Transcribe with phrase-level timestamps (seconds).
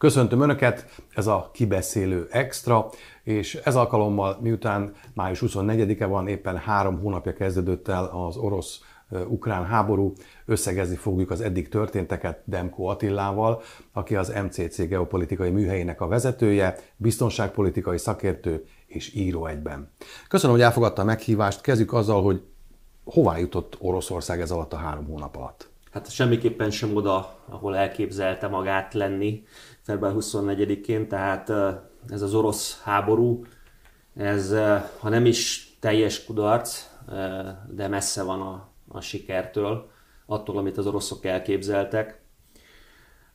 [0.00, 2.90] Köszöntöm Önöket, ez a Kibeszélő Extra,
[3.22, 10.12] és ez alkalommal, miután május 24-e van, éppen három hónapja kezdődött el az orosz-ukrán háború,
[10.46, 13.62] összegezni fogjuk az eddig történteket Demko Attillával,
[13.92, 19.90] aki az MCC geopolitikai műhelyének a vezetője, biztonságpolitikai szakértő és író egyben.
[20.28, 21.60] Köszönöm, hogy elfogadta a meghívást.
[21.60, 22.42] Kezdjük azzal, hogy
[23.04, 25.68] hová jutott Oroszország ez alatt a három hónap alatt?
[25.92, 29.42] Hát semmiképpen sem oda, ahol elképzelte magát lenni
[29.90, 31.50] február 24-én, tehát
[32.08, 33.44] ez az orosz háború,
[34.16, 34.54] ez
[34.98, 36.88] ha nem is teljes kudarc,
[37.70, 39.90] de messze van a, a sikertől,
[40.26, 42.20] attól, amit az oroszok elképzeltek.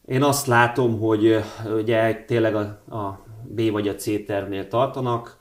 [0.06, 1.44] Én azt látom, hogy
[1.76, 2.60] ugye tényleg a,
[2.96, 5.38] a B vagy a C tervnél tartanak,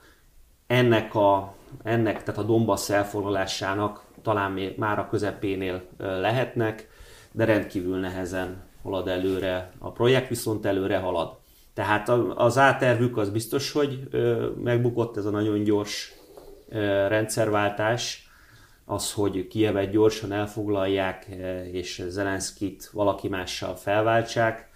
[0.67, 6.89] ennek a, ennek, tehát a Donbass elfoglalásának talán még már a közepénél lehetnek,
[7.31, 9.71] de rendkívül nehezen halad előre.
[9.79, 11.37] A projekt viszont előre halad.
[11.73, 14.07] Tehát az átervük az biztos, hogy
[14.63, 16.13] megbukott ez a nagyon gyors
[17.07, 18.29] rendszerváltás,
[18.85, 21.27] az, hogy Kievet gyorsan elfoglalják,
[21.71, 24.69] és Zelenszkit valaki mással felváltsák.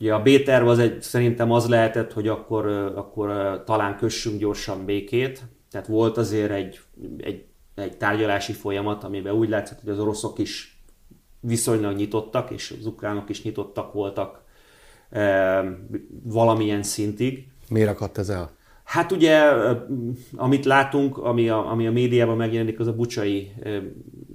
[0.00, 5.42] Ugye a B-terv az egy, szerintem az lehetett, hogy akkor, akkor talán kössünk gyorsan békét,
[5.70, 6.80] tehát volt azért egy,
[7.18, 10.69] egy, egy tárgyalási folyamat, amiben úgy látszott, hogy az oroszok is
[11.40, 14.42] viszonylag nyitottak, és az ukránok is nyitottak voltak
[15.10, 15.64] e,
[16.22, 17.46] valamilyen szintig.
[17.68, 18.58] Miért akadt ez el?
[18.90, 19.40] Hát ugye,
[20.36, 23.52] amit látunk, ami a, ami a médiában megjelenik, az a bucsai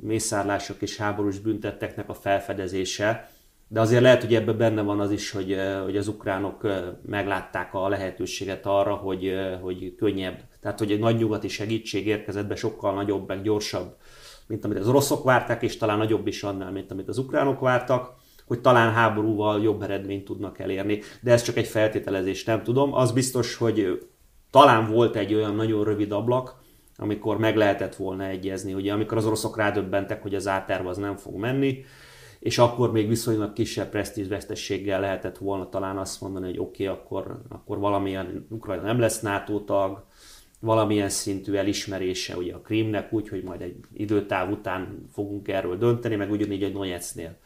[0.02, 3.30] mészárlások és háborús büntetteknek a felfedezése.
[3.68, 6.68] De azért lehet, hogy ebben benne van az is, hogy, hogy az ukránok
[7.06, 12.56] meglátták a lehetőséget arra, hogy, hogy könnyebb, tehát hogy egy nagy nyugati segítség érkezett be
[12.56, 13.96] sokkal nagyobb, meg gyorsabb
[14.48, 18.14] mint amit az oroszok várták, és talán nagyobb is annál, mint amit az ukránok vártak,
[18.46, 21.02] hogy talán háborúval jobb eredményt tudnak elérni.
[21.22, 22.94] De ez csak egy feltételezés, nem tudom.
[22.94, 24.08] Az biztos, hogy
[24.52, 26.64] talán volt egy olyan nagyon rövid ablak,
[26.98, 31.16] amikor meg lehetett volna egyezni, ugye amikor az oroszok rádöbbentek, hogy az áterv az nem
[31.16, 31.84] fog menni,
[32.40, 37.42] és akkor még viszonylag kisebb presztízsvesztességgel lehetett volna talán azt mondani, hogy oké, okay, akkor,
[37.50, 40.06] akkor valamilyen Ukrajna nem lesz NATO tag,
[40.66, 46.16] valamilyen szintű elismerése ugye a Krímnek, úgy, hogy majd egy időtáv után fogunk erről dönteni,
[46.16, 47.38] meg ugyanígy a Donetsznél.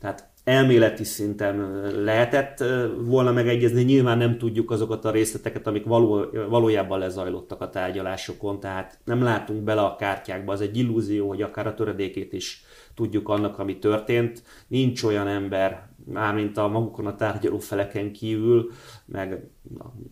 [0.00, 1.56] Tehát elméleti szinten
[2.04, 2.64] lehetett
[2.98, 8.98] volna megegyezni, nyilván nem tudjuk azokat a részleteket, amik való, valójában lezajlottak a tárgyalásokon, tehát
[9.04, 13.58] nem látunk bele a kártyákba, az egy illúzió, hogy akár a töredékét is tudjuk annak,
[13.58, 14.42] ami történt.
[14.66, 18.70] Nincs olyan ember, mármint a magukon a tárgyaló feleken kívül,
[19.04, 19.48] meg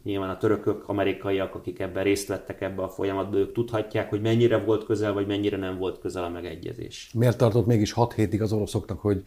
[0.02, 4.58] nyilván a törökök, amerikaiak, akik ebben részt vettek ebbe a folyamatban, ők tudhatják, hogy mennyire
[4.58, 7.10] volt közel, vagy mennyire nem volt közel a megegyezés.
[7.14, 9.22] Miért tartott mégis 6 hétig az oroszoknak, hogy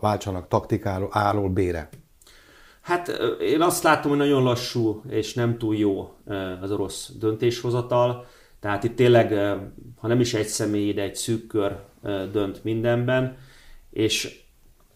[0.00, 1.88] váltsanak taktikáról A-ról B-re?
[2.80, 3.08] Hát
[3.40, 6.14] én azt látom, hogy nagyon lassú és nem túl jó
[6.60, 8.26] az orosz döntéshozatal.
[8.60, 9.32] Tehát itt tényleg,
[9.96, 11.78] ha nem is egy személy, de egy szűk kör
[12.32, 13.36] dönt mindenben,
[13.90, 14.41] és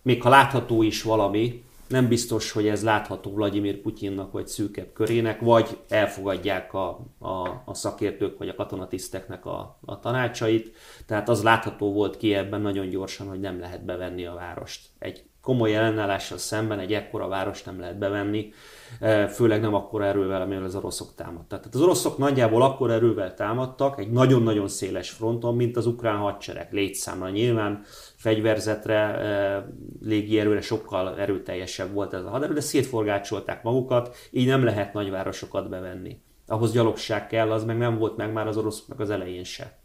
[0.06, 5.40] még ha látható is valami, nem biztos, hogy ez látható Vladimir Putyinnak vagy szűkebb körének,
[5.40, 10.76] vagy elfogadják a, a, a szakértők vagy a katonatiszteknek a, a tanácsait.
[11.06, 14.86] Tehát az látható volt ki ebben nagyon gyorsan, hogy nem lehet bevenni a várost.
[14.98, 18.52] Egy komoly ellenállással szemben egy ekkora várost nem lehet bevenni,
[19.00, 21.58] e, főleg nem akkora erővel, amivel az oroszok támadtak.
[21.58, 26.72] Tehát az oroszok nagyjából akkor erővel támadtak, egy nagyon-nagyon széles fronton, mint az ukrán hadsereg
[26.72, 27.82] létszámra nyilván,
[28.16, 29.66] fegyverzetre, e,
[30.02, 36.20] légierőre sokkal erőteljesebb volt ez a haderő, de szétforgácsolták magukat, így nem lehet nagyvárosokat bevenni.
[36.46, 39.78] Ahhoz gyalogság kell, az meg nem volt meg már az oroszoknak az elején se.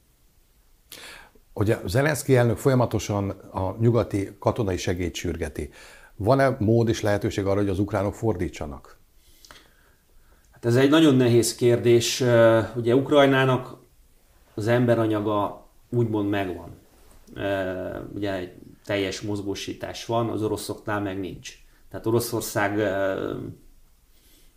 [1.53, 5.69] Ugye Zelenszky elnök folyamatosan a nyugati katonai segélyt sürgeti.
[6.15, 8.99] Van-e mód és lehetőség arra, hogy az ukránok fordítsanak?
[10.51, 12.23] Hát ez egy nagyon nehéz kérdés.
[12.75, 13.77] Ugye Ukrajnának
[14.55, 16.69] az emberanyaga úgymond megvan.
[18.13, 18.53] Ugye egy
[18.85, 21.53] teljes mozgósítás van, az oroszoknál meg nincs.
[21.89, 22.77] Tehát Oroszország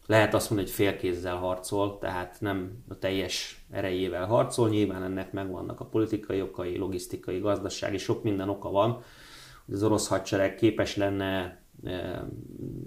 [0.06, 5.80] lehet azt mondani, hogy félkézzel harcol, tehát nem a teljes erejével harcol, nyilván ennek megvannak
[5.80, 9.02] a politikai okai, logisztikai, gazdasági, sok minden oka van,
[9.66, 12.24] hogy az orosz hadsereg képes lenne e,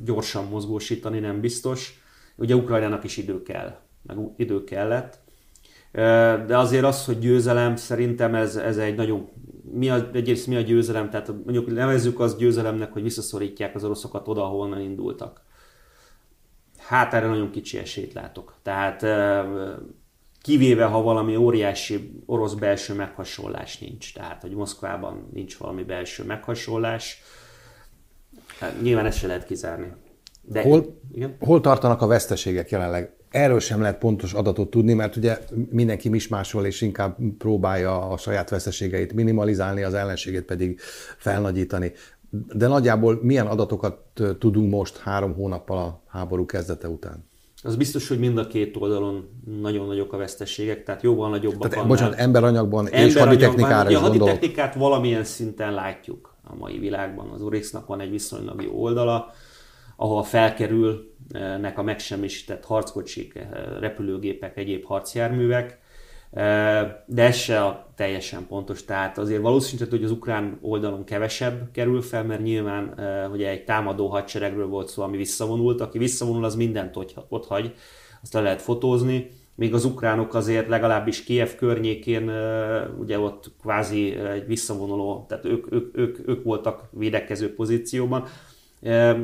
[0.03, 2.01] gyorsan mozgósítani, nem biztos.
[2.35, 5.19] Ugye Ukrajnának is idő kell, meg idő kellett,
[5.91, 6.01] e,
[6.47, 9.29] de azért az, hogy győzelem, szerintem ez, ez egy nagyon
[9.71, 14.27] mi a, egyrészt mi a győzelem, tehát mondjuk nevezzük az győzelemnek, hogy visszaszorítják az oroszokat
[14.27, 15.45] oda, ahol indultak
[16.87, 18.53] hát erre nagyon kicsi esélyt látok.
[18.63, 19.05] Tehát
[20.41, 24.13] kivéve, ha valami óriási orosz belső meghasonlás nincs.
[24.13, 27.21] Tehát, hogy Moszkvában nincs valami belső meghasonlás,
[28.59, 29.91] hát nyilván ezt se lehet kizárni.
[30.41, 31.35] De, hol, igen?
[31.39, 33.11] hol tartanak a veszteségek jelenleg?
[33.29, 35.37] Erről sem lehet pontos adatot tudni, mert ugye
[35.69, 40.79] mindenki mismásol, és inkább próbálja a saját veszteségeit minimalizálni, az ellenségét pedig
[41.17, 41.91] felnagyítani.
[42.29, 43.97] De nagyjából milyen adatokat
[44.39, 47.25] tudunk most három hónappal a háború kezdete után?
[47.63, 49.29] Az biztos, hogy mind a két oldalon
[49.61, 53.99] nagyon nagyok a veszteségek, tehát jóval nagyobbak tehát, Bocsánat, emberanyagban emberanyag, és haditechnikára is A
[53.99, 57.29] haditechnikát valamilyen szinten látjuk a mai világban.
[57.29, 59.31] Az Urixnak van egy viszonylag jó oldala,
[59.95, 63.47] ahol felkerülnek a megsemmisített harckocsik, eh,
[63.79, 65.79] repülőgépek, egyéb harcjárművek,
[66.29, 68.85] de ez se a teljesen pontos.
[68.85, 72.93] Tehát azért valószínűleg, hogy az ukrán oldalon kevesebb kerül fel, mert nyilván
[73.31, 75.81] ugye egy támadó hadseregről volt szó, ami visszavonult.
[75.81, 76.95] Aki visszavonul, az mindent
[77.29, 77.73] ott hagy,
[78.21, 79.29] azt le lehet fotózni.
[79.55, 82.31] Még az ukránok azért legalábbis Kiev környékén,
[82.99, 88.25] ugye ott kvázi egy visszavonuló, tehát ők, ők, ők, ők voltak védekező pozícióban.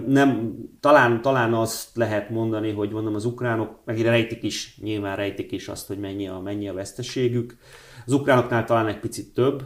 [0.08, 5.52] Nem, talán, talán azt lehet mondani, hogy mondom, az ukránok, meg rejtik is, nyilván rejtik
[5.52, 7.58] is azt, hogy mennyi a, mennyi a veszteségük.
[8.06, 9.64] Az ukránoknál talán egy picit több,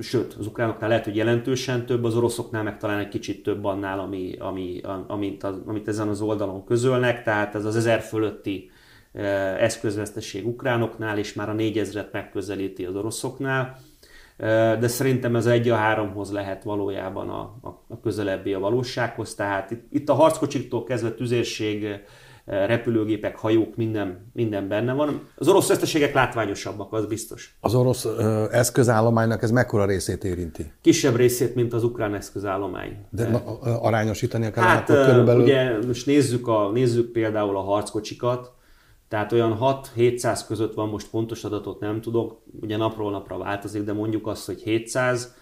[0.00, 3.98] sőt, az ukránoknál lehet, hogy jelentősen több, az oroszoknál meg talán egy kicsit több annál,
[3.98, 8.70] ami, ami, amit, az, amit ezen az oldalon közölnek, tehát ez az ezer fölötti
[9.58, 13.78] eszközveszteség ukránoknál, és már a 4000-et megközelíti az oroszoknál
[14.80, 19.34] de szerintem ez egy a háromhoz lehet valójában a, a, a közelebbi a valósághoz.
[19.34, 21.86] Tehát itt, itt a harckocsiktól kezdve tüzérség,
[22.44, 25.28] repülőgépek, hajók, minden, minden benne van.
[25.36, 27.56] Az orosz veszteségek látványosabbak, az biztos.
[27.60, 30.72] Az orosz ö, eszközállománynak ez mekkora részét érinti?
[30.80, 32.96] Kisebb részét, mint az ukrán eszközállomány.
[33.10, 35.42] De na, arányosítani kell hát, körülbelül?
[35.42, 38.52] ugye most nézzük, a, nézzük például a harckocsikat,
[39.10, 43.92] tehát olyan 6-700 között van, most pontos adatot nem tudok, ugye napról napra változik, de
[43.92, 45.34] mondjuk azt, hogy 700.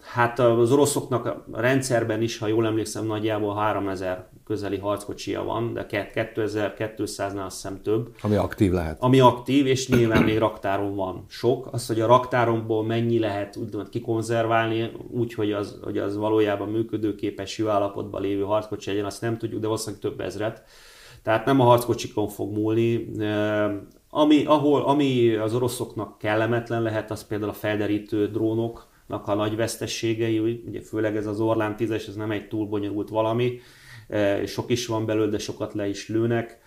[0.00, 5.86] Hát az oroszoknak a rendszerben is, ha jól emlékszem, nagyjából 3000 közeli harckocsia van, de
[5.90, 8.14] 2200-nál azt hiszem több.
[8.20, 8.96] Ami aktív lehet.
[9.00, 11.68] Ami aktív, és nyilván még raktáron van sok.
[11.70, 17.58] Az, hogy a raktáromból mennyi lehet úgymond kikonzerválni, úgy, hogy az, hogy az valójában működőképes,
[17.58, 20.62] jó állapotban lévő harckocsi legyen, azt nem tudjuk, de valószínűleg több ezret.
[21.22, 23.10] Tehát nem a harckocsikon fog múlni.
[24.10, 30.62] Ami, ahol, ami az oroszoknak kellemetlen lehet, az például a felderítő drónoknak a nagy vesztességei,
[30.66, 33.60] ugye főleg ez az Orlán 10-es, ez nem egy túl bonyolult valami,
[34.46, 36.58] sok is van belőle, de sokat le is lőnek.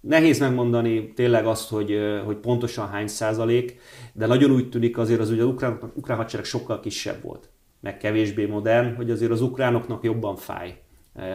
[0.00, 3.78] Nehéz megmondani tényleg azt, hogy, hogy pontosan hány százalék,
[4.12, 7.50] de nagyon úgy tűnik azért az, hogy az ukrán, ukrán hadsereg sokkal kisebb volt,
[7.80, 10.83] meg kevésbé modern, hogy azért az ukránoknak jobban fáj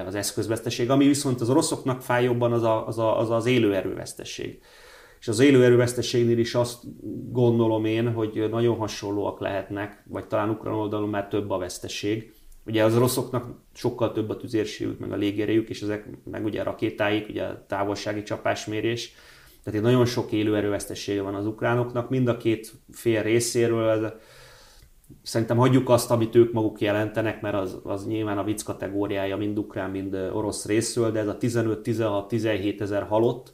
[0.06, 4.62] az eszközveszteség, ami viszont az oroszoknak fáj jobban az a, az, a, az, az élőerőveszteség.
[5.20, 6.84] És az élőerővesztességnél is azt
[7.32, 12.34] gondolom én, hogy nagyon hasonlóak lehetnek, vagy talán ukrán oldalon már több a veszteség.
[12.66, 16.64] Ugye az oroszoknak sokkal több a tüzérségük, meg a légierejük, és ezek meg ugye a
[16.64, 19.14] rakétáik, ugye a távolsági csapásmérés.
[19.64, 24.20] Tehát egy nagyon sok élőerővesztessége van az ukránoknak, mind a két fél részéről
[25.24, 29.58] Szerintem hagyjuk azt, amit ők maguk jelentenek, mert az, az nyilván a vicc kategóriája mind
[29.58, 33.54] ukrán, mind orosz részről, de ez a 15-16-17 ezer halott,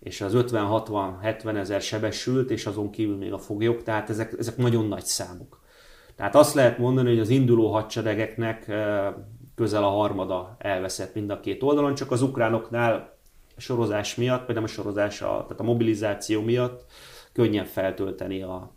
[0.00, 4.86] és az 50-60-70 ezer sebesült, és azon kívül még a foglyok, tehát ezek, ezek nagyon
[4.86, 5.60] nagy számok.
[6.16, 8.72] Tehát azt lehet mondani, hogy az induló hadseregeknek
[9.54, 13.18] közel a harmada elveszett mind a két oldalon, csak az ukránoknál
[13.56, 16.84] a sorozás miatt, vagy nem a sorozás, a, tehát a mobilizáció miatt
[17.32, 18.75] könnyen feltölteni a,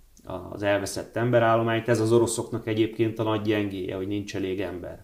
[0.51, 1.87] az elveszett emberállományt.
[1.87, 5.03] Ez az oroszoknak egyébként a nagy gyengéje, hogy nincs elég ember.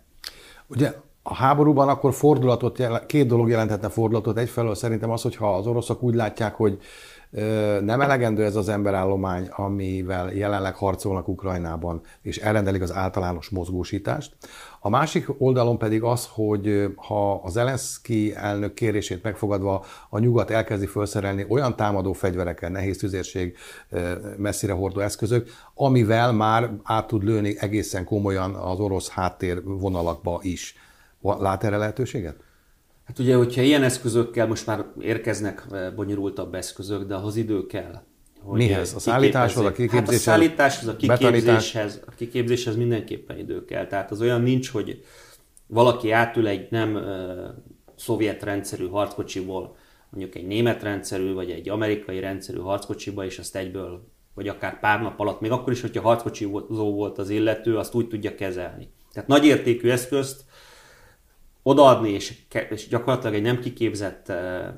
[0.68, 4.38] Ugye a háborúban akkor fordulatot, két dolog jelenthetne fordulatot.
[4.38, 6.80] Egyfelől szerintem az, hogyha az oroszok úgy látják, hogy
[7.82, 14.36] nem elegendő ez az emberállomány, amivel jelenleg harcolnak Ukrajnában, és elrendelik az általános mozgósítást.
[14.80, 20.86] A másik oldalon pedig az, hogy ha az Zelenszky elnök kérését megfogadva a nyugat elkezdi
[20.86, 23.58] felszerelni olyan támadó fegyvereken, nehéz tüzérség,
[24.38, 30.76] messzire hordó eszközök, amivel már át tud lőni egészen komolyan az orosz háttér vonalakba is.
[31.22, 32.36] Lát erre lehetőséget?
[33.06, 38.02] Hát ugye, hogyha ilyen eszközökkel most már érkeznek eh, bonyolultabb eszközök, de ahhoz idő kell.
[38.42, 38.94] Hogy Mihez?
[38.94, 40.10] A szállításhoz, a kiképzéshez?
[40.10, 43.88] Hát a szállításhoz, a kiképzéshez, a kiképzéshez mindenképpen idő kell.
[43.88, 45.04] Tehát az olyan nincs, hogy
[45.68, 47.04] valaki átül egy nem uh,
[47.96, 49.76] szovjet rendszerű harckocsiból,
[50.10, 55.02] mondjuk egy német rendszerű, vagy egy amerikai rendszerű harckocsiba, és azt egyből, vagy akár pár
[55.02, 58.90] nap alatt, még akkor is, hogyha harckocsi volt az illető, azt úgy tudja kezelni.
[59.12, 60.46] Tehát nagy értékű eszközt
[61.68, 62.34] odaadni, és,
[62.70, 64.32] és gyakorlatilag egy nem kiképzett,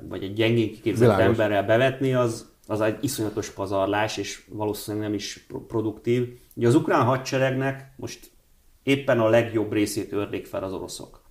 [0.08, 1.24] vagy egy gyengén kiképzett Világos.
[1.24, 6.38] emberrel bevetni, az, az egy iszonyatos pazarlás, és valószínűleg nem is produktív.
[6.54, 8.30] Ugye az ukrán hadseregnek most
[8.82, 11.22] éppen a legjobb részét örlik fel az oroszok.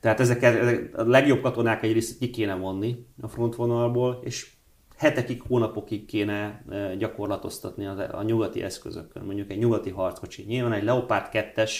[0.00, 4.50] Tehát ezeket, ezek, a legjobb katonák egyrészt ki kéne vonni a frontvonalból, és
[4.96, 6.64] hetekig, hónapokig kéne
[6.98, 10.42] gyakorlatoztatni a nyugati eszközökön, mondjuk egy nyugati harckocsi.
[10.42, 11.72] Nyilván egy Leopard 2-es,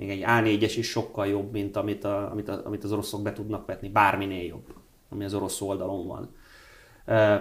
[0.00, 3.32] még egy A4-es is sokkal jobb, mint amit, a, amit, a, amit az oroszok be
[3.32, 4.74] tudnak vetni, bárminél jobb,
[5.08, 6.34] ami az orosz oldalon van.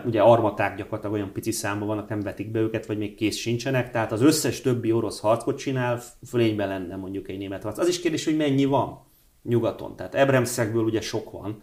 [0.05, 3.91] Ugye armaták gyakorlatilag olyan pici számban vannak, nem vetik be őket, vagy még kész sincsenek,
[3.91, 7.77] tehát az összes többi orosz harckocsinál fölényben lenne mondjuk egy német harc.
[7.77, 8.99] Az is kérdés, hogy mennyi van
[9.43, 9.95] nyugaton.
[9.95, 11.61] Tehát Ebremszekből ugye sok van.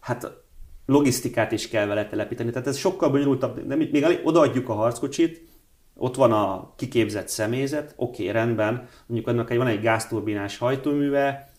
[0.00, 0.42] Hát
[0.86, 3.66] logisztikát is kell vele telepíteni, tehát ez sokkal bonyolultabb.
[3.66, 5.53] De még odaadjuk a harckocsit,
[5.96, 11.52] ott van a kiképzett személyzet, oké, okay, rendben, mondjuk annak van egy gázturbinás hajtóműve,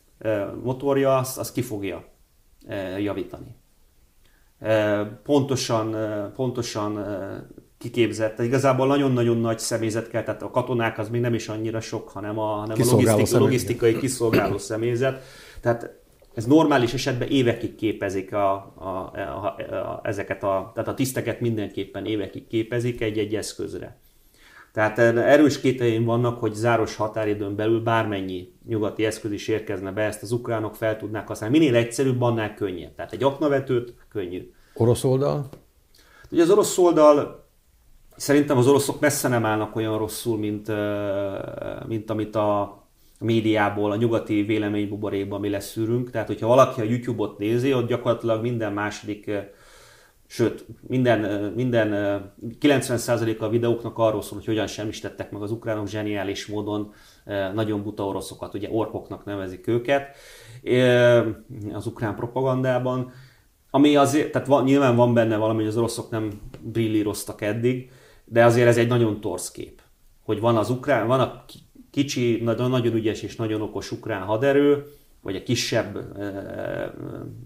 [0.64, 2.04] motorja, azt, azt ki fogja
[2.98, 3.56] javítani.
[5.24, 5.96] Pontosan,
[6.36, 7.06] pontosan
[7.78, 8.40] kiképzett.
[8.40, 12.40] Igazából nagyon-nagyon nagy személyzet kell, tehát a katonák az még nem is annyira sok, hanem
[12.40, 15.24] a, hanem a logisztikai, logisztikai kiszolgáló személyzet.
[15.62, 21.40] Tehát ez normális esetben évekig képezik a, a, a, a, ezeket a, tehát a tiszteket
[21.40, 23.98] mindenképpen évekig képezik egy-egy eszközre.
[24.76, 30.24] Tehát erős kételjeim vannak, hogy záros határidőn belül bármennyi nyugati eszköz is érkezne be, ezt
[30.24, 31.58] az ukránok fel tudnák használni.
[31.58, 32.96] Minél egyszerűbb, annál könnyebb.
[32.96, 34.52] Tehát egy aknavetőt könnyű.
[34.74, 35.50] Orosz oldal?
[36.32, 37.46] Ugye az orosz oldal
[38.16, 40.72] szerintem az oroszok messze nem állnak olyan rosszul, mint,
[41.88, 42.84] mint amit a
[43.20, 46.12] médiából, a nyugati véleménybuborékban mi leszűrünk.
[46.12, 49.32] Tehát, hogyha valaki a YouTube-ot nézi, ott gyakorlatilag minden második,
[50.28, 51.90] sőt, minden, minden
[52.60, 56.94] 90% a videóknak arról szól, hogy hogyan semmisítettek meg az ukránok zseniális módon
[57.54, 60.16] nagyon buta oroszokat, ugye orkoknak nevezik őket
[61.74, 63.12] az ukrán propagandában.
[63.70, 67.92] Ami azért, tehát van, nyilván van benne valami, hogy az oroszok nem brillíroztak eddig,
[68.26, 69.82] de azért ez egy nagyon torsz kép.
[70.24, 71.46] Hogy van az ukrán, van a
[71.92, 74.86] kicsi, nagyon, nagyon ügyes és nagyon okos ukrán haderő,
[75.26, 75.98] vagy a kisebb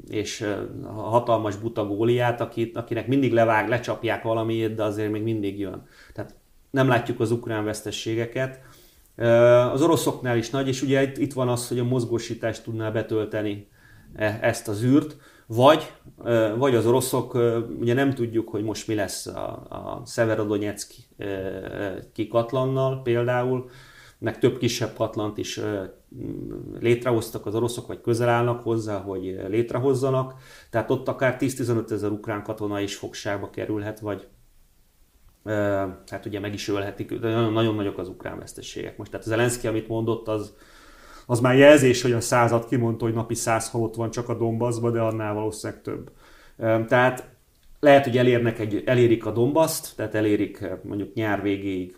[0.07, 0.45] és
[0.95, 2.41] hatalmas buta góliát,
[2.73, 5.85] akinek mindig levág, lecsapják valamiért, de azért még mindig jön.
[6.13, 6.35] Tehát
[6.69, 8.59] nem látjuk az ukrán vesztességeket.
[9.71, 13.67] Az oroszoknál is nagy, és ugye itt, van az, hogy a mozgósítást tudná betölteni
[14.15, 15.91] e, ezt az űrt, vagy,
[16.57, 17.33] vagy az oroszok,
[17.79, 21.01] ugye nem tudjuk, hogy most mi lesz a, a Severodonetszki
[22.13, 23.69] kikatlannal például,
[24.17, 25.59] meg több kisebb katlant is
[26.79, 30.33] létrehoztak az oroszok, vagy közel állnak hozzá, hogy létrehozzanak.
[30.69, 34.27] Tehát ott akár 10-15 ezer ukrán katona is fogságba kerülhet, vagy
[36.09, 38.97] hát ugye meg is ölhetik, de nagyon, nagyon nagyok az ukrán veszteségek.
[38.97, 40.55] Most tehát Zelenszky, amit mondott, az,
[41.25, 44.93] az már jelzés, hogy a század kimondta, hogy napi száz halott van csak a Donbassban,
[44.93, 46.11] de annál valószínűleg több.
[46.87, 47.29] Tehát
[47.79, 51.95] lehet, hogy elérnek egy, elérik a Dombaszt, tehát elérik mondjuk nyár végéig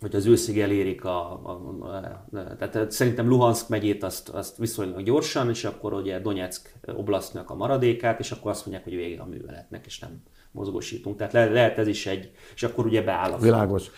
[0.00, 5.48] hogy az őszig elérik a, a, a, tehát szerintem Luhansk megyét azt, azt viszonylag gyorsan,
[5.48, 9.86] és akkor ugye Donetsk oblasztnak a maradékát, és akkor azt mondják, hogy vége a műveletnek,
[9.86, 11.16] és nem mozgósítunk.
[11.16, 13.90] Tehát le, lehet ez is egy, és akkor ugye beáll a Világos.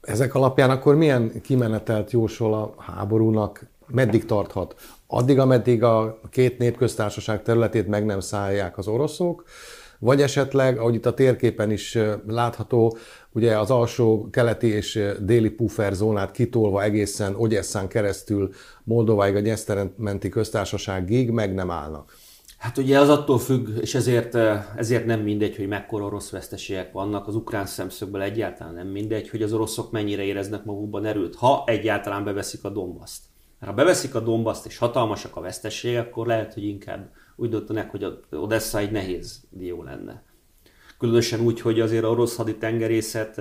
[0.00, 4.74] Ezek alapján akkor milyen kimenetelt jósol a háborúnak, meddig tarthat?
[5.06, 9.44] Addig, ameddig a két népköztársaság területét meg nem szállják az oroszok,
[9.98, 12.96] vagy esetleg, ahogy itt a térképen is látható,
[13.32, 18.52] ugye az alsó keleti és déli puffer zónát kitolva egészen Ogyesszán keresztül
[18.84, 22.12] Moldováig a Nyesztermenti köztársaságig meg nem állnak.
[22.58, 24.34] Hát ugye az attól függ, és ezért,
[24.76, 27.26] ezért nem mindegy, hogy mekkora orosz veszteségek vannak.
[27.26, 32.24] Az ukrán szemszögből egyáltalán nem mindegy, hogy az oroszok mennyire éreznek magukban erőt, ha egyáltalán
[32.24, 33.22] beveszik a Dombaszt.
[33.60, 38.18] Ha beveszik a Dombaszt és hatalmasak a veszteségek, akkor lehet, hogy inkább úgy döntenek, hogy
[38.30, 40.22] Odessa egy nehéz dió lenne.
[41.02, 43.36] Különösen úgy, hogy azért a orosz haditengerészet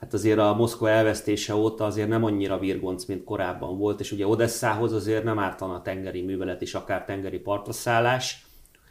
[0.00, 4.26] hát azért a Moszkva elvesztése óta azért nem annyira virgonc, mint korábban volt, és ugye
[4.26, 8.46] Odesszához azért nem ártana a tengeri művelet és akár tengeri partraszállás,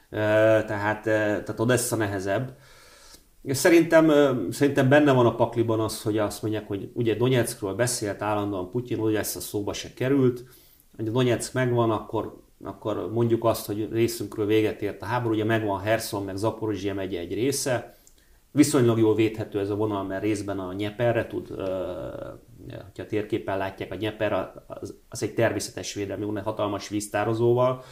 [0.10, 2.58] tehát, tehát Odessa nehezebb.
[3.50, 4.12] Szerintem,
[4.52, 8.98] szerintem benne van a pakliban az, hogy azt mondják, hogy ugye Donetskről beszélt állandóan Putyin,
[8.98, 10.44] hogy ezt a szóba se került,
[10.96, 15.80] hogy Donetsk megvan, akkor akkor mondjuk azt, hogy részünkről véget ért a háború, ugye megvan
[15.80, 17.98] Herson, meg Zaporizsia megye egy része,
[18.52, 21.48] viszonylag jól védhető ez a vonal, mert részben a Nyeperre tud,
[22.84, 24.34] hogyha térképen látják, a Nyeper
[24.68, 27.84] az, az egy természetes védelmi, hatalmas víztározóval,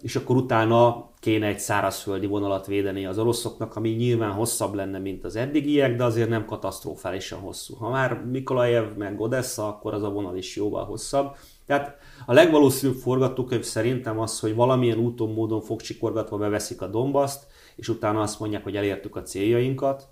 [0.00, 5.24] és akkor utána kéne egy szárazföldi vonalat védeni az oroszoknak, ami nyilván hosszabb lenne, mint
[5.24, 7.74] az eddigiek, de azért nem katasztrofálisan hosszú.
[7.74, 11.36] Ha már Mikolajev meg Odessa, akkor az a vonal is jóval hosszabb.
[11.66, 17.88] Tehát a legvalószínűbb forgatókönyv szerintem az, hogy valamilyen úton, módon fogcsikorgatva beveszik a Dombaszt, és
[17.88, 20.08] utána azt mondják, hogy elértük a céljainkat,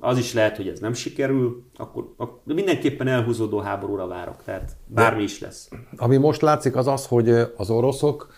[0.00, 5.22] az is lehet, hogy ez nem sikerül, akkor, akkor mindenképpen elhúzódó háborúra várok, tehát bármi
[5.22, 5.68] is lesz.
[5.96, 8.32] Ami most látszik az az, hogy az oroszok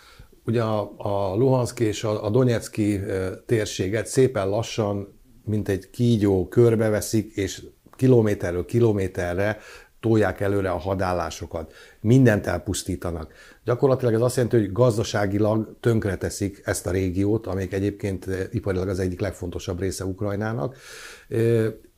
[0.44, 3.00] ugye a, a Luhansk és a, a Donetszki
[3.46, 7.62] térséget szépen lassan, mint egy kígyó körbeveszik, és
[7.96, 9.58] kilométerről kilométerre
[10.00, 11.72] tolják előre a hadállásokat.
[12.00, 13.32] Mindent elpusztítanak.
[13.64, 19.20] Gyakorlatilag ez azt jelenti, hogy gazdaságilag tönkreteszik ezt a régiót, amelyik egyébként iparilag az egyik
[19.20, 20.76] legfontosabb része Ukrajnának.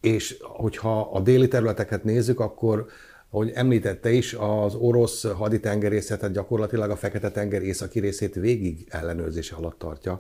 [0.00, 2.86] És hogyha a déli területeket nézzük, akkor
[3.34, 10.18] ahogy említette is, az orosz haditengerészetet gyakorlatilag a Fekete-tenger északi részét végig ellenőrzése alatt tartja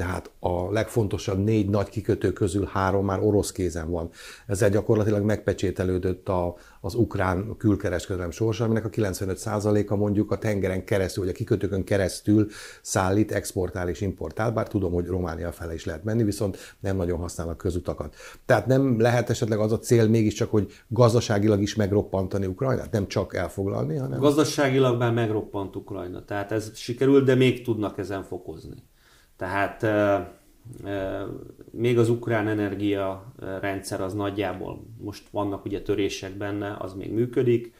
[0.00, 4.10] tehát a legfontosabb négy nagy kikötő közül három már orosz kézen van.
[4.46, 11.24] Ezzel gyakorlatilag megpecsételődött a, az ukrán külkereskedelem sorsa, aminek a 95%-a mondjuk a tengeren keresztül,
[11.24, 12.46] vagy a kikötőkön keresztül
[12.82, 17.18] szállít, exportál és importál, bár tudom, hogy Románia fele is lehet menni, viszont nem nagyon
[17.18, 18.14] használnak közutakat.
[18.46, 23.34] Tehát nem lehet esetleg az a cél mégiscsak, hogy gazdaságilag is megroppantani Ukrajnát, nem csak
[23.34, 24.18] elfoglalni, hanem...
[24.18, 28.88] Gazdaságilag már megroppant Ukrajna, tehát ez sikerült, de még tudnak ezen fokozni.
[29.40, 29.86] Tehát
[31.70, 37.72] még az ukrán energia rendszer az nagyjából, most vannak ugye törések benne, az még működik.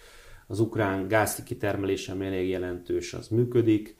[0.46, 3.96] Az ukrán gáz kitermelése még jelentős, az működik.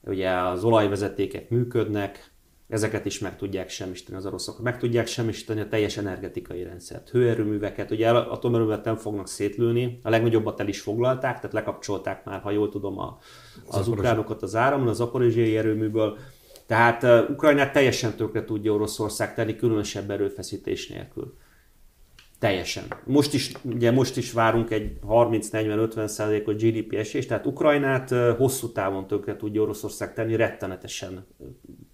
[0.00, 2.32] Ugye az olajvezetékek működnek,
[2.68, 4.62] ezeket is meg tudják semmisíteni az oroszok.
[4.62, 10.60] Meg tudják semmisíteni a teljes energetikai rendszert, hőerőműveket, ugye atomerőművet nem fognak szétlőni, a legnagyobbat
[10.60, 13.18] el is foglalták, tehát lekapcsolták már, ha jól tudom, a,
[13.66, 16.18] az ukránokat az áramon, az aporizsiai erőműből,
[16.66, 21.36] tehát uh, Ukrajnát teljesen tökre tudja Oroszország tenni, különösebb erőfeszítés nélkül.
[22.38, 22.84] Teljesen.
[23.04, 28.72] Most is, ugye most is várunk egy 30-40-50 százalékos GDP esést, tehát Ukrajnát uh, hosszú
[28.72, 31.26] távon tökre tudja Oroszország tenni, rettenetesen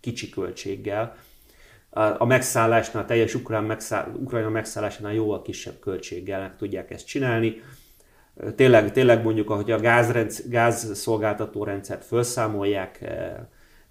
[0.01, 1.17] kicsi költséggel.
[2.19, 7.63] A megszállásnál, a teljes Ukrán megszáll, Ukrajna megszállásánál jóval kisebb költséggel meg tudják ezt csinálni.
[8.55, 13.05] Tényleg, tényleg mondjuk, ahogy a gázrendszer, gázszolgáltató rendszert felszámolják,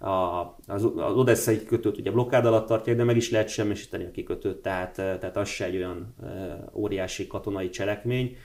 [0.00, 4.10] a, az, az odesszai kikötőt ugye blokkád alatt tartják, de meg is lehet semmisíteni a
[4.10, 6.14] kikötőt, tehát, tehát az se egy olyan
[6.72, 8.36] óriási katonai cselekmény.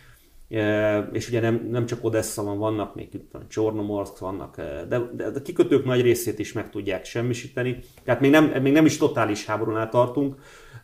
[1.12, 3.10] És ugye nem, nem csak Odessa van, vannak még
[3.48, 4.56] Csornomorsk, vannak,
[4.88, 7.80] de, de a kikötők nagy részét is meg tudják semmisíteni.
[8.04, 10.36] Tehát még nem, még nem is totális háborúnál tartunk.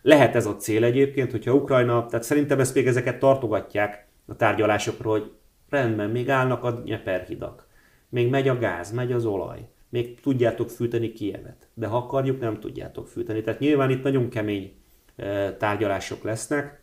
[0.02, 5.20] Lehet ez a cél egyébként, hogyha Ukrajna, tehát szerintem ezt még ezeket tartogatják a tárgyalásokról,
[5.20, 5.32] hogy
[5.70, 7.68] rendben, még állnak a nyeperhidak,
[8.10, 11.68] még megy a gáz, megy az olaj még tudjátok fűteni Kievet.
[11.74, 13.42] De ha akarjuk, nem tudjátok fűteni.
[13.42, 14.74] Tehát nyilván itt nagyon kemény
[15.16, 16.82] e, tárgyalások lesznek,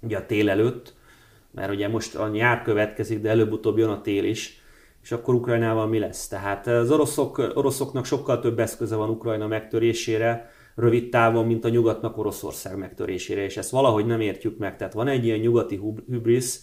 [0.00, 0.94] ugye a tél előtt,
[1.50, 4.62] mert ugye most a nyár következik, de előbb-utóbb jön a tél is,
[5.02, 6.28] és akkor Ukrajnával mi lesz?
[6.28, 12.18] Tehát az oroszok, oroszoknak sokkal több eszköze van Ukrajna megtörésére, rövid távon, mint a nyugatnak
[12.18, 14.76] Oroszország megtörésére, és ezt valahogy nem értjük meg.
[14.76, 16.58] Tehát van egy ilyen nyugati hubris,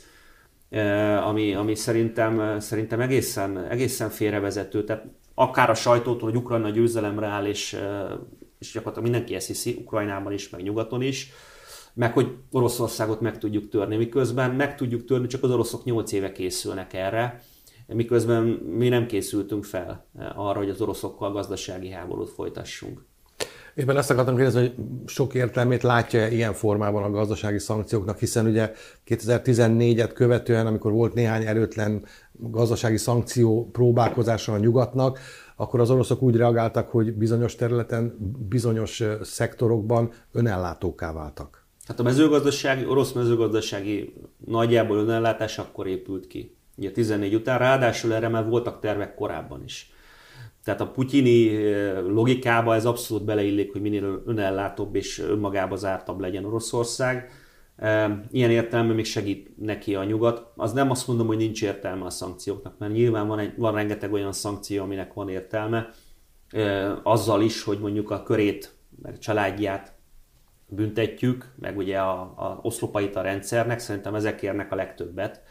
[0.69, 4.83] e, ami, ami szerintem, szerintem egészen, egészen félrevezető.
[4.83, 5.05] Tehát
[5.39, 7.77] akár a sajtótól, hogy Ukrajna győzelemre áll, és,
[8.59, 11.31] és gyakorlatilag mindenki ezt hiszi, Ukrajnában is, meg nyugaton is,
[11.93, 16.31] meg hogy Oroszországot meg tudjuk törni, miközben meg tudjuk törni, csak az oroszok 8 éve
[16.31, 17.43] készülnek erre,
[17.87, 18.43] miközben
[18.77, 23.05] mi nem készültünk fel arra, hogy az oroszokkal gazdasági háborút folytassunk.
[23.77, 24.73] Éppen ezt akartam kérdezni, hogy
[25.05, 28.71] sok értelmét látja ilyen formában a gazdasági szankcióknak, hiszen ugye
[29.07, 32.05] 2014-et követően, amikor volt néhány erőtlen
[32.37, 35.19] gazdasági szankció próbálkozása a nyugatnak,
[35.55, 38.17] akkor az oroszok úgy reagáltak, hogy bizonyos területen,
[38.49, 41.65] bizonyos szektorokban önellátóká váltak.
[41.85, 44.13] Hát a mezőgazdasági, orosz mezőgazdasági
[44.45, 46.55] nagyjából önellátás akkor épült ki.
[46.75, 49.91] Ugye 14 után, ráadásul erre már voltak tervek korábban is.
[50.63, 51.69] Tehát a putyini
[52.07, 57.29] logikába ez abszolút beleillik, hogy minél önellátóbb és önmagába zártabb legyen Oroszország.
[58.31, 60.51] Ilyen értelme még segít neki a nyugat.
[60.55, 64.13] Az nem azt mondom, hogy nincs értelme a szankcióknak, mert nyilván van, egy, van rengeteg
[64.13, 65.89] olyan szankció, aminek van értelme.
[67.03, 69.93] Azzal is, hogy mondjuk a körét, meg családját
[70.67, 75.41] büntetjük, meg ugye a, a oszlopait a rendszernek, szerintem ezek érnek a legtöbbet.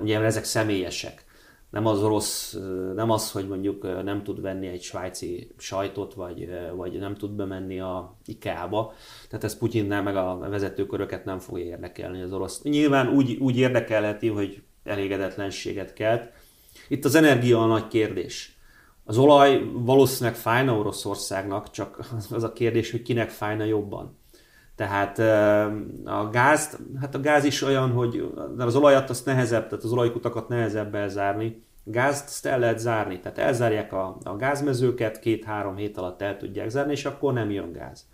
[0.00, 1.24] Ugye ezek személyesek
[1.70, 2.58] nem az orosz,
[2.94, 7.80] nem az, hogy mondjuk nem tud venni egy svájci sajtot, vagy, vagy nem tud bemenni
[7.80, 8.92] a IKEA-ba.
[9.28, 12.62] Tehát ez Putyinnál meg a vezetőköröket nem fogja érdekelni az orosz.
[12.62, 16.32] Nyilván úgy, úgy érdekelheti, hogy elégedetlenséget kelt.
[16.88, 18.58] Itt az energia a nagy kérdés.
[19.04, 21.98] Az olaj valószínűleg fájna Oroszországnak, csak
[22.30, 24.18] az a kérdés, hogy kinek fájna jobban.
[24.80, 25.18] Tehát
[26.04, 30.48] a gáz, hát a gáz is olyan, hogy az olajat azt nehezebb, tehát az olajkutakat
[30.48, 31.62] nehezebb elzárni.
[31.84, 36.68] Gázt azt el lehet zárni, tehát elzárják a, a gázmezőket, két-három hét alatt el tudják
[36.68, 38.06] zárni, és akkor nem jön gáz.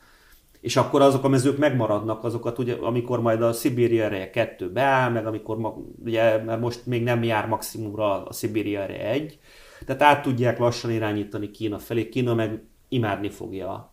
[0.60, 5.10] és akkor azok a mezők megmaradnak, azokat ugye, amikor majd a Szibéria ereje 2 beáll,
[5.10, 5.74] meg amikor,
[6.04, 9.38] ugye, mert most még nem jár maximumra a Szibéria ereje 1,
[9.84, 13.92] tehát át tudják lassan irányítani Kína felé, Kína meg imádni fogja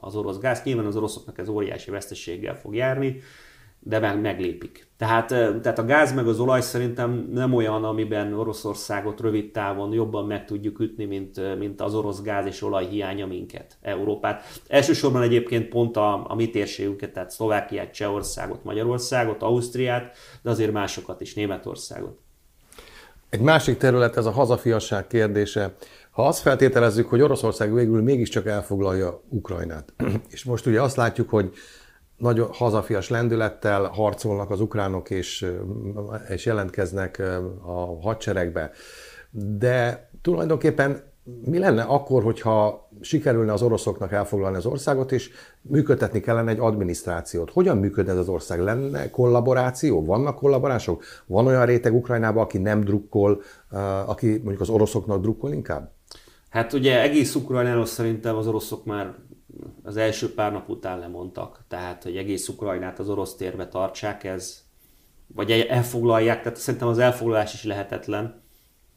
[0.00, 0.62] az orosz gáz.
[0.62, 3.20] Nyilván az oroszoknak ez óriási veszteséggel fog járni,
[3.82, 4.88] de meg, meglépik.
[4.96, 10.26] Tehát, tehát a gáz meg az olaj szerintem nem olyan, amiben Oroszországot rövid távon jobban
[10.26, 14.60] meg tudjuk ütni, mint, mint az orosz gáz és olaj hiánya minket, Európát.
[14.68, 21.20] Elsősorban egyébként pont a, a mi térségünket, tehát Szlovákiát, Csehországot, Magyarországot, Ausztriát, de azért másokat
[21.20, 22.18] is, Németországot.
[23.28, 25.74] Egy másik terület ez a hazafiasság kérdése.
[26.10, 29.92] Ha azt feltételezzük, hogy Oroszország végül mégiscsak elfoglalja Ukrajnát,
[30.34, 31.52] és most ugye azt látjuk, hogy
[32.16, 35.46] nagyon hazafias lendülettel harcolnak az ukránok, és,
[36.28, 37.22] és jelentkeznek
[37.62, 38.70] a hadseregbe.
[39.30, 41.02] De tulajdonképpen
[41.44, 45.30] mi lenne akkor, hogyha sikerülne az oroszoknak elfoglalni az országot, és
[45.62, 47.50] működtetni kellene egy adminisztrációt?
[47.50, 48.60] Hogyan működne ez az ország?
[48.60, 50.04] Lenne kollaboráció?
[50.04, 51.02] Vannak kollaborások?
[51.26, 53.42] Van olyan réteg Ukrajnában, aki nem drukkol,
[54.06, 55.90] aki mondjuk az oroszoknak drukkol inkább?
[56.50, 59.14] Hát ugye egész Ukrajnáról szerintem az oroszok már
[59.82, 61.64] az első pár nap után lemondtak.
[61.68, 64.64] Tehát, hogy egész Ukrajnát az orosz térbe tartsák, ez
[65.34, 68.42] vagy elfoglalják, tehát szerintem az elfoglalás is lehetetlen.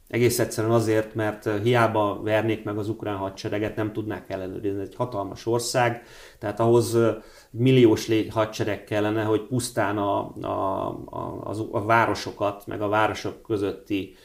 [0.07, 4.81] Egész egyszerűen azért, mert hiába vernék meg az ukrán hadsereget, nem tudnák ellenőrizni.
[4.81, 6.03] Egy hatalmas ország,
[6.39, 6.97] tehát ahhoz
[7.51, 14.15] milliós hadsereg kellene, hogy pusztán a, a, a, a városokat, meg a városok közötti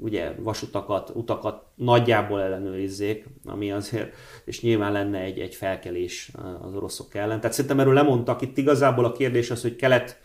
[0.00, 7.14] ugye vasutakat, utakat nagyjából ellenőrizzék, ami azért, és nyilván lenne egy, egy felkelés az oroszok
[7.14, 7.40] ellen.
[7.40, 8.40] Tehát szerintem erről lemondtak.
[8.40, 10.20] Itt igazából a kérdés az, hogy kelet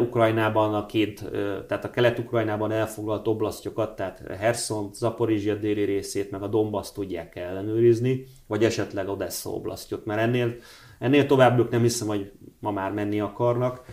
[0.00, 1.30] Ukrajnában a két,
[1.68, 8.24] tehát a kelet-ukrajnában elfoglalt oblasztjokat, tehát Herson, Zaporizsia déli részét, meg a Donbass tudják ellenőrizni,
[8.46, 10.54] vagy esetleg Odessa oblasztjot, mert ennél,
[10.98, 13.84] ennél tovább ők nem hiszem, hogy ma már menni akarnak.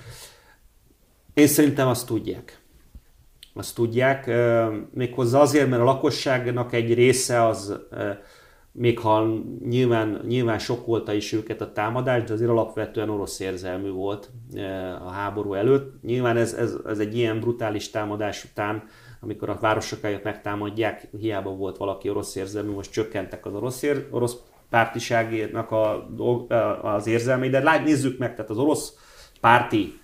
[1.34, 2.59] Én szerintem azt tudják
[3.54, 4.32] azt tudják,
[4.94, 7.80] méghozzá azért, mert a lakosságnak egy része az,
[8.72, 9.28] még ha
[9.66, 14.30] nyilván, nyilván sokkolta is őket a támadás, de azért alapvetően orosz érzelmű volt
[15.06, 16.04] a háború előtt.
[16.04, 18.84] Nyilván ez, ez, ez egy ilyen brutális támadás után,
[19.22, 24.38] amikor a városokat megtámadják, hiába volt valaki orosz érzelmű, most csökkentek az orosz, ér, orosz
[24.70, 26.10] pártiságének a,
[26.82, 28.94] az érzelmei, de nézzük meg, tehát az orosz
[29.42, 30.00] párti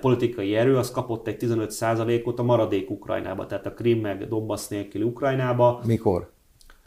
[0.00, 5.04] politikai erő, az kapott egy 15%-ot a maradék Ukrajnába, tehát a Krim meg Donbass nélküli
[5.04, 5.80] Ukrajnába.
[5.86, 6.32] Mikor?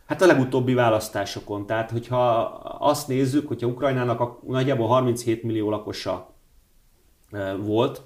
[0.06, 1.65] Hát a legutóbbi választásokon.
[1.65, 2.39] Tehát, hogyha
[2.80, 6.34] azt nézzük, hogyha Ukrajnának a, nagyjából 37 millió lakosa
[7.60, 8.02] volt,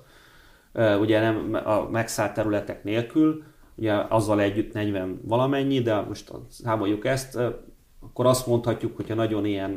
[1.00, 3.44] ugye nem a megszállt területek nélkül,
[3.76, 7.39] ugye azzal együtt 40 valamennyi, de most számoljuk ezt,
[8.04, 9.72] akkor azt mondhatjuk, hogyha nagyon ilyen,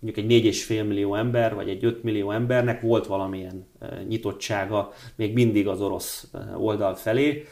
[0.00, 3.66] mondjuk egy 4,5 millió ember, vagy egy 5 millió embernek volt valamilyen
[4.08, 7.44] nyitottsága még mindig az orosz oldal felé.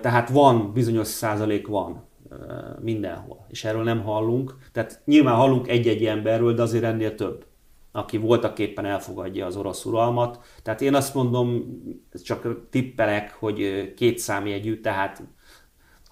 [0.00, 2.04] Tehát van, bizonyos százalék van
[2.80, 4.56] mindenhol, és erről nem hallunk.
[4.72, 7.44] Tehát nyilván hallunk egy-egy emberről, de azért ennél több
[7.92, 10.44] aki voltak éppen elfogadja az orosz uralmat.
[10.62, 11.64] Tehát én azt mondom,
[12.24, 15.22] csak tippelek, hogy két számjegyű, tehát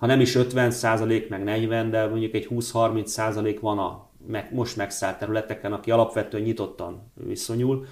[0.00, 4.54] ha nem is 50 százalék, meg 40, de mondjuk egy 20-30 százalék van a meg,
[4.54, 7.86] most megszállt területeken, aki alapvetően nyitottan viszonyul.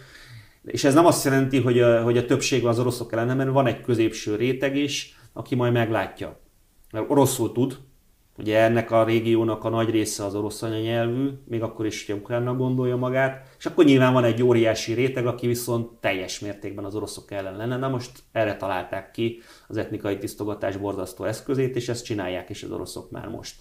[0.65, 3.67] És ez nem azt jelenti, hogy a, hogy a többség az oroszok ellen, mert van
[3.67, 6.41] egy középső réteg is, aki majd meglátja.
[6.93, 7.79] Mert oroszul tud,
[8.39, 12.57] Ugye ennek a régiónak a nagy része az orosz anyanyelvű, még akkor is, hogy ukránnak
[12.57, 17.31] gondolja magát, és akkor nyilván van egy óriási réteg, aki viszont teljes mértékben az oroszok
[17.31, 17.77] ellen lenne.
[17.77, 22.71] Na most erre találták ki az etnikai tisztogatás borzasztó eszközét, és ezt csinálják is az
[22.71, 23.55] oroszok már most.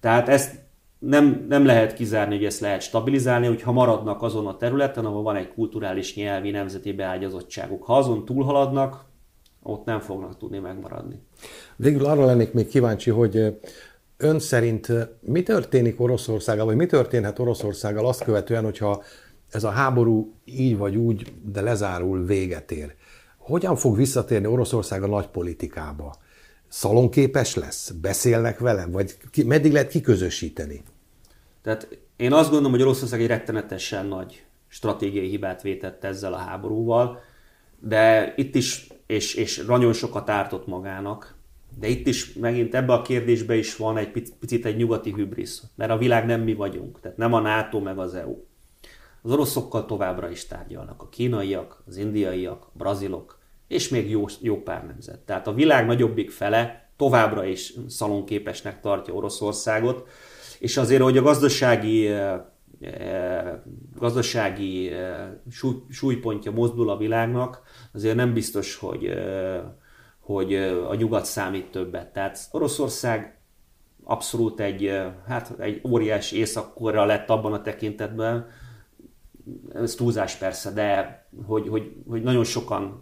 [0.00, 0.64] Tehát ezt
[0.98, 5.36] nem, nem lehet kizárni, hogy ezt lehet stabilizálni, hogyha maradnak azon a területen, ahol van
[5.36, 7.84] egy kulturális nyelvi nemzeti beágyazottságuk.
[7.84, 9.04] Ha azon túlhaladnak,
[9.62, 11.20] ott nem fognak tudni megmaradni.
[11.76, 13.58] Végül arra lennék még kíváncsi, hogy
[14.18, 19.02] Ön szerint mi történik Oroszországgal, vagy mi történhet Oroszországgal azt követően, hogyha
[19.50, 22.94] ez a háború így vagy úgy, de lezárul, véget ér?
[23.38, 26.16] Hogyan fog visszatérni Oroszország a nagy politikába?
[26.68, 27.90] Szalonképes lesz?
[27.90, 28.86] Beszélnek vele?
[28.86, 30.82] Vagy ki, meddig lehet kiközösíteni?
[31.62, 37.20] Tehát én azt gondolom, hogy Oroszország egy rettenetesen nagy stratégiai hibát vétett ezzel a háborúval,
[37.80, 41.35] de itt is, és, és nagyon sokat ártott magának,
[41.78, 45.90] de itt is megint ebbe a kérdésbe is van egy picit egy nyugati hübrisz, mert
[45.90, 48.36] a világ nem mi vagyunk, tehát nem a NATO meg az EU.
[49.22, 54.62] Az oroszokkal továbbra is tárgyalnak a kínaiak, az indiaiak, a brazilok, és még jó, jó
[54.62, 55.18] pár nemzet.
[55.18, 60.08] Tehát a világ nagyobbik fele továbbra is szalonképesnek tartja Oroszországot,
[60.58, 62.10] és azért, hogy a gazdasági
[63.94, 64.92] gazdasági
[65.90, 67.62] súlypontja mozdul a világnak,
[67.92, 69.12] azért nem biztos, hogy,
[70.26, 70.54] hogy
[70.88, 72.12] a nyugat számít többet.
[72.12, 73.38] Tehát Oroszország
[74.04, 78.46] abszolút egy, hát egy óriás északkorra lett abban a tekintetben,
[79.74, 83.00] ez túlzás persze, de hogy, hogy, hogy nagyon sokan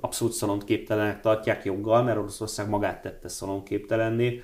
[0.00, 4.42] abszolút szalonképtelenek tartják joggal, mert Oroszország magát tette szalonképtelenné.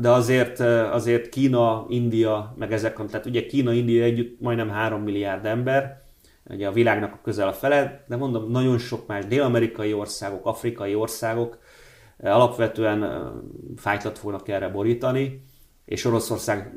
[0.00, 0.60] De azért,
[0.90, 6.07] azért Kína, India, meg ezek, tehát ugye Kína, India együtt majdnem 3 milliárd ember,
[6.48, 10.94] ugye a világnak a közel a fele, de mondom, nagyon sok más dél-amerikai országok, afrikai
[10.94, 11.58] országok
[12.20, 13.32] alapvetően
[13.76, 15.42] fájtlat fognak erre borítani,
[15.84, 16.74] és Oroszország,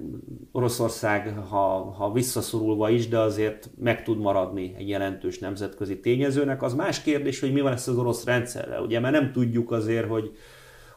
[0.51, 6.61] Oroszország ha, ha visszaszorulva is, de azért meg tud maradni egy jelentős nemzetközi tényezőnek.
[6.61, 10.07] Az más kérdés, hogy mi van ezt az orosz rendszerrel, ugye, mert nem tudjuk azért,
[10.07, 10.31] hogy,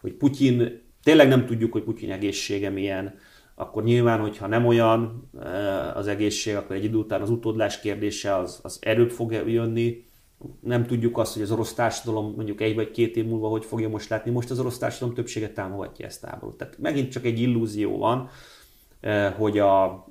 [0.01, 3.15] hogy Putyin, tényleg nem tudjuk, hogy Putyin egészsége milyen,
[3.55, 5.31] akkor nyilván, hogyha nem olyan
[5.95, 10.05] az egészség, akkor egy idő után az utódlás kérdése az, az erőbb fog jönni,
[10.61, 13.89] nem tudjuk azt, hogy az orosz társadalom mondjuk egy vagy két év múlva hogy fogja
[13.89, 14.31] most látni.
[14.31, 16.57] Most az orosz társadalom többsége támogatja ezt a háborút.
[16.57, 18.29] Tehát megint csak egy illúzió van,
[19.01, 20.07] eh, hogy a,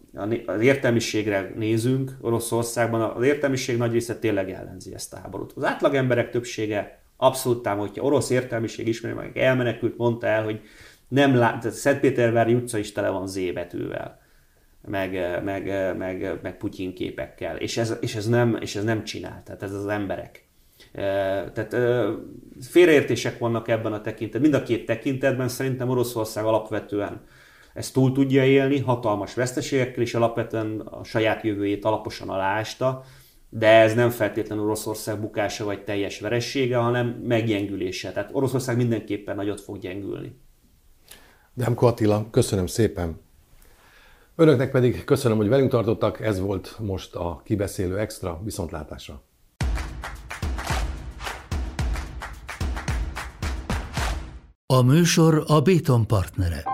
[0.45, 5.51] az értelmiségre nézünk Oroszországban, az értelmiség nagy része tényleg ellenzi ezt a háborút.
[5.55, 8.03] Az átlag emberek többsége abszolút támogatja.
[8.03, 10.61] Orosz értelmiség ismeri meg, elmenekült, mondta el, hogy
[11.07, 13.39] nem lát, Szentpétervári utca is tele van Z
[14.87, 19.41] meg, meg, meg, meg Putyin képekkel, és ez, és, ez nem, és ez nem csinál,
[19.45, 20.47] tehát ez az emberek.
[21.53, 21.75] Tehát
[22.61, 24.41] félreértések vannak ebben a tekintetben.
[24.41, 27.21] Mind a két tekintetben szerintem Oroszország alapvetően
[27.73, 33.03] ezt túl tudja élni, hatalmas veszteségekkel, és alapvetően a saját jövőjét alaposan aláásta,
[33.49, 38.11] de ez nem feltétlenül Oroszország bukása vagy teljes veressége, hanem meggyengülése.
[38.11, 40.41] Tehát Oroszország mindenképpen nagyot fog gyengülni.
[41.55, 43.19] Demko Attila, köszönöm szépen.
[44.35, 49.21] Önöknek pedig köszönöm, hogy velünk tartottak, ez volt most a Kibeszélő Extra, viszontlátásra!
[54.65, 56.72] A műsor a Béton partnere.